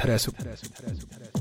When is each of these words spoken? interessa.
interessa. 0.00 1.39